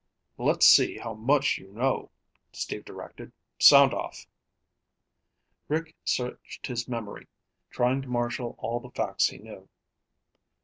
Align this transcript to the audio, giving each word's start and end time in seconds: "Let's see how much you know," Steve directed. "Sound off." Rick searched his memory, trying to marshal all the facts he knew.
"Let's 0.39 0.65
see 0.65 0.97
how 0.97 1.13
much 1.13 1.59
you 1.59 1.71
know," 1.71 2.09
Steve 2.51 2.85
directed. 2.85 3.31
"Sound 3.59 3.93
off." 3.93 4.25
Rick 5.67 5.95
searched 6.03 6.65
his 6.65 6.87
memory, 6.87 7.27
trying 7.69 8.01
to 8.01 8.07
marshal 8.09 8.55
all 8.57 8.79
the 8.79 8.89
facts 8.89 9.27
he 9.27 9.37
knew. 9.37 9.69